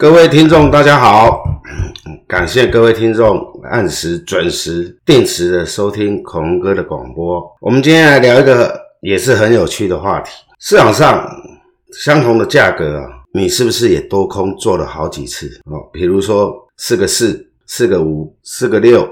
[0.00, 1.44] 各位听众，大家好，
[2.26, 3.38] 感谢各位听众
[3.70, 7.38] 按时、准时、定时的收听恐龙哥的广播。
[7.60, 11.28] 我们今天来聊一个也是很有趣的话题：市场上
[11.92, 15.46] 相同的价格啊，你是不是也多空做了好几次？
[15.66, 19.06] 哦，比如说四个四、四个五、四个六、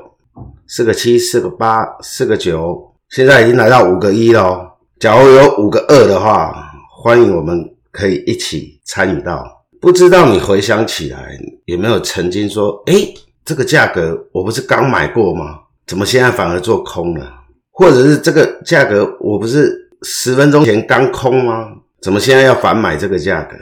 [0.67, 4.79] 四个七、四个八、四个九，现在已经来到五个一了。
[4.99, 6.57] 假如有五个二的话，
[6.91, 9.58] 欢迎我们可以一起参与到。
[9.81, 13.15] 不知道你回想起来有没有曾经说，诶，
[13.45, 15.61] 这个价格我不是刚买过吗？
[15.87, 17.33] 怎么现在反而做空了？
[17.71, 21.69] 或者是这个价格我不是十分钟前刚空吗？
[22.03, 23.57] 怎么现在要反买这个价格？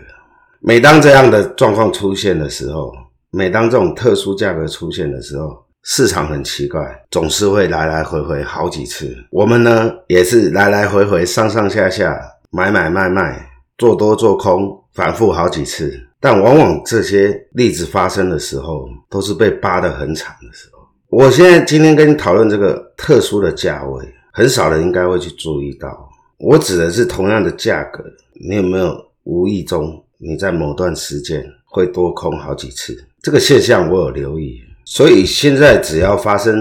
[0.60, 2.90] 每当这样的状况出现的时候，
[3.30, 6.80] 每当这种特殊价格出现的时候，市场很奇怪，
[7.10, 9.14] 总是会来来回回好几次。
[9.30, 12.18] 我们呢，也是来来回回上上下下
[12.50, 13.46] 买买卖卖，
[13.78, 16.02] 做多做空，反复好几次。
[16.18, 20.78] 但往往这些例子发生的时候，都是被扒得很惨的时候。
[21.08, 26.08] 我现在今天跟你讨论这个特殊的价位，很少人应该会去注意到。
[26.38, 28.02] 我指的是同样的价格，
[28.48, 32.96] 你有没有无意中你在某段时间会多空好几次？
[33.22, 34.60] 这个现象我有留意。
[34.84, 36.56] 所以现在只要发生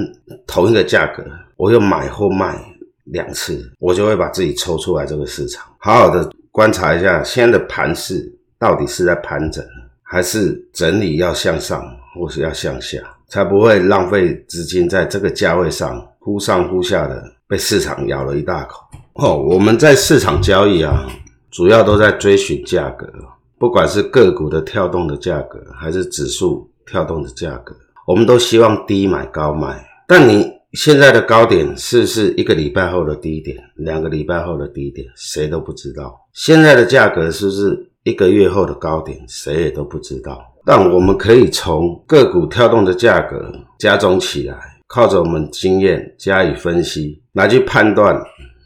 [0.46, 1.24] 同一个价格，
[1.58, 2.60] 我又买或卖
[3.06, 8.32] 两次，我就会把自己抽出来这个市场，好好的观察一下现在的盘势。
[8.58, 9.64] 到底是在盘整，
[10.02, 11.84] 还是整理要向上，
[12.16, 12.98] 或是要向下，
[13.28, 18.80] 才不会浪费资金在这个价位上忽上忽下的被市场咬了一大口。
[19.16, 21.06] 哦，我们在市场交易啊，
[21.52, 23.06] 主要都在追寻价格，
[23.60, 27.76] 不管是个股的跳动的价格，还是指数跳动的价格，
[28.08, 29.86] 我们都希望低买高卖。
[30.08, 36.14] 但你现在的高点是不是一个礼拜后的低点，两个礼拜后的低点，谁都不知道。
[36.34, 37.92] 现在的价格是不是？
[38.06, 40.40] 一个月后的高点，谁也都不知道。
[40.64, 44.56] 但我们可以从个股跳动的价格加总起来，
[44.86, 48.16] 靠着我们经验加以分析，来去判断，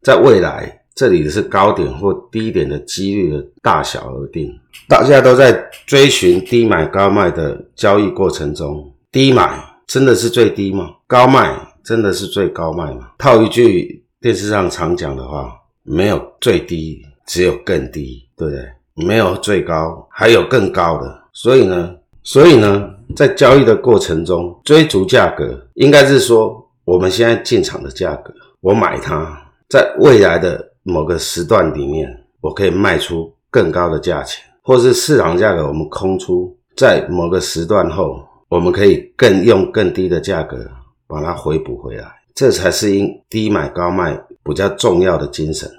[0.04, 4.54] 在未来这里是高点或低点的几率的大小而定。
[4.90, 10.90] 大家都在追寻低买高卖的交易过程中，低买真的是最低吗？
[11.08, 13.12] 高卖真的是最高卖吗？
[13.18, 15.52] 套一句电视上常讲的话，
[15.84, 18.70] 没有最低，只有更低，对不对？
[19.08, 21.24] 没有最高，还有更高的。
[21.32, 32.10] 所以呢，所以呢，在交易的过程中，追逐价格，应该是说，我们现在进场的价格，我买它，在未来的某个时段里面，
[32.42, 38.20] 我可以卖出更高的价钱，或是市场价格我们空出，在某个时段后，
[38.50, 40.58] 我们可以更用更低的价格
[41.10, 45.70] 把它回补回来，这才是因低买高卖比较重要的精神。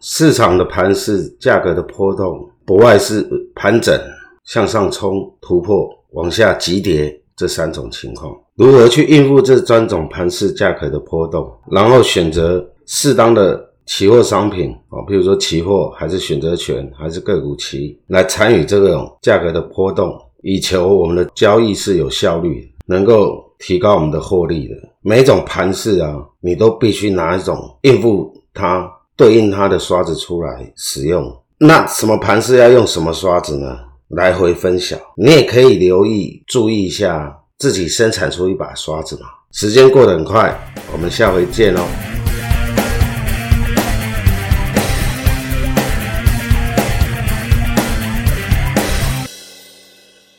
[0.00, 2.50] 市场的盘势，价格的波动。
[2.64, 3.98] 不外是盘整、
[4.44, 8.36] 向上冲、突破、往下急跌这三种情况。
[8.56, 20.12] 如何去应付这三种盘势价格的波动，然后选择适当的期货商品啊，比如说期货，还是选择权，还是个股期，来参与这种价格的波动，
[20.42, 24.74] 以求我们的交易是有效率，能够提高我们的获利的。
[25.02, 31.24] 每一种盘式啊，你都必须拿一种应付它、对应它的刷子出来使用。
[31.58, 33.78] 那什么盘式要用什么刷子呢？
[34.08, 39.26] 来回分晓，你也可以留意注意一下自己生产出一把刷子嘛。
[39.52, 40.56] 时间过得很快，
[40.92, 42.17] 我们下回见哦。